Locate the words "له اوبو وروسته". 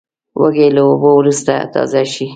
0.75-1.53